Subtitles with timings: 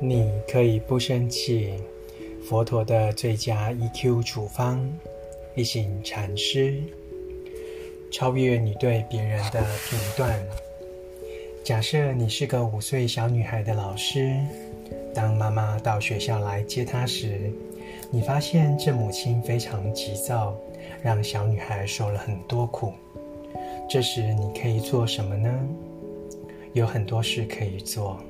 [0.00, 1.74] 你可以不生气。
[2.48, 4.86] 佛陀的最佳 EQ 处方，
[5.54, 6.82] 一行禅师。
[8.10, 10.38] 超越你对别人的评断。
[11.64, 14.36] 假设你是个五岁小女孩的老师，
[15.14, 17.50] 当妈妈到学校来接她时，
[18.10, 20.54] 你发现这母亲非常急躁，
[21.02, 22.92] 让小女孩受了很多苦。
[23.88, 25.50] 这时你可以做什么呢？
[26.74, 28.20] 有很多事可以做，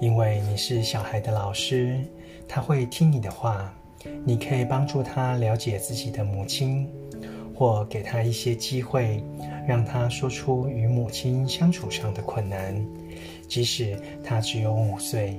[0.00, 1.98] 因为你是小孩的老师，
[2.46, 3.72] 他会听你的话。
[4.24, 6.88] 你可以帮助他了解自己的母亲，
[7.52, 9.22] 或给他一些机会，
[9.66, 12.80] 让他说出与母亲相处上的困难，
[13.48, 15.36] 即使他只有五岁。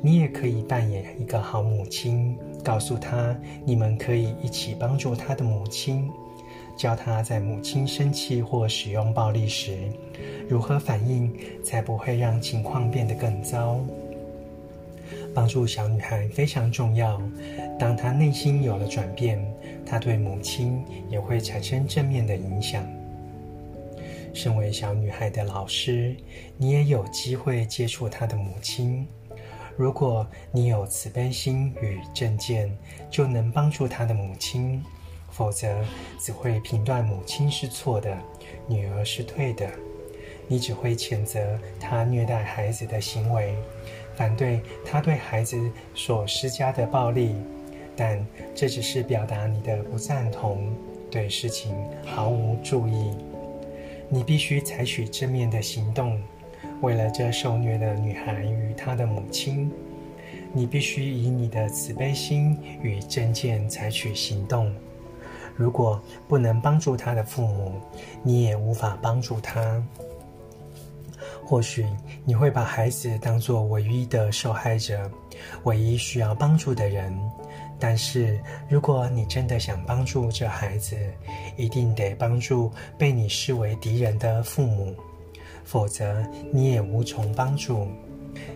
[0.00, 6.10] 你也可以扮演一个好母亲，告诉他你们可以一起帮助他的母亲。
[6.82, 9.78] 教他在母亲生气或使用暴力时，
[10.48, 11.32] 如何反应，
[11.62, 13.78] 才不会让情况变得更糟。
[15.32, 17.22] 帮助小女孩非常重要。
[17.78, 19.40] 当她内心有了转变，
[19.86, 22.84] 她对母亲也会产生正面的影响。
[24.34, 26.16] 身为小女孩的老师，
[26.56, 29.06] 你也有机会接触她的母亲。
[29.76, 32.76] 如果你有慈悲心与正见，
[33.08, 34.82] 就能帮助她的母亲。
[35.32, 35.68] 否则，
[36.20, 38.16] 只会评断母亲是错的，
[38.68, 39.68] 女儿是对的。
[40.46, 43.54] 你只会谴责她虐待孩子的行为，
[44.14, 45.58] 反对她对孩子
[45.94, 47.34] 所施加的暴力。
[47.96, 48.24] 但
[48.54, 50.72] 这只是表达你的不赞同，
[51.10, 51.74] 对事情
[52.04, 53.10] 毫无注意。
[54.08, 56.20] 你必须采取正面的行动，
[56.80, 59.70] 为了这受虐的女孩与她的母亲，
[60.52, 64.74] 你必须以你的慈悲心与正见采取行动。
[65.56, 67.80] 如果不能帮助他的父母，
[68.22, 69.82] 你也无法帮助他。
[71.44, 71.86] 或许
[72.24, 75.10] 你会把孩子当作唯一的受害者，
[75.64, 77.12] 唯一需要帮助的人。
[77.78, 80.96] 但是，如果你真的想帮助这孩子，
[81.56, 84.94] 一定得帮助被你视为敌人的父母，
[85.64, 87.88] 否则你也无从帮助。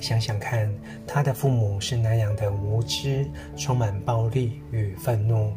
[0.00, 0.72] 想想看，
[1.06, 5.52] 他的父母是那样的无知，充满暴力与愤怒。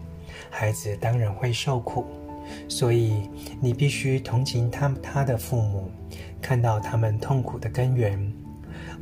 [0.50, 2.06] 孩子当然会受苦，
[2.68, 3.30] 所以
[3.62, 5.90] 你必须同情他他的父母，
[6.42, 8.32] 看到他们痛苦的根源。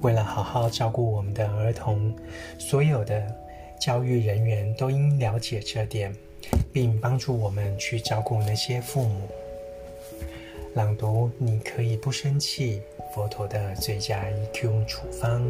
[0.01, 2.13] 为了好好照顾我们的儿童，
[2.57, 3.21] 所有的
[3.79, 6.13] 教育人员都应了解这点，
[6.71, 9.27] 并帮助我们去照顾那些父母。
[10.75, 12.81] 朗读，你可以不生气。
[13.11, 14.23] 佛陀的最佳
[14.53, 15.41] EQ 处方。